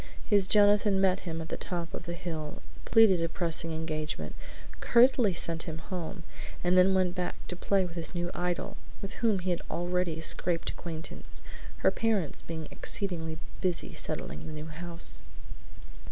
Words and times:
His 0.25 0.47
Jonathan 0.47 0.99
met 0.99 1.29
him 1.29 1.41
at 1.41 1.49
the 1.49 1.57
top 1.57 1.93
of 1.93 2.07
the 2.07 2.15
hill, 2.15 2.63
pleaded 2.85 3.21
a 3.21 3.29
pressing 3.29 3.71
engagement, 3.71 4.33
curtly 4.79 5.35
sent 5.35 5.69
him 5.69 5.77
home, 5.77 6.23
and 6.63 6.75
then 6.75 6.95
went 6.95 7.13
back 7.13 7.35
to 7.49 7.55
play 7.55 7.85
with 7.85 7.93
his 7.95 8.15
new 8.15 8.31
idol, 8.33 8.77
with 8.99 9.13
whom 9.21 9.37
he 9.37 9.51
had 9.51 9.61
already 9.69 10.19
scraped 10.19 10.71
acquaintance, 10.71 11.43
her 11.85 11.91
parents 11.91 12.41
being 12.41 12.67
exceedingly 12.71 13.37
busy 13.61 13.93
settling 13.93 14.47
the 14.47 14.53
new 14.53 14.65
house. 14.65 15.21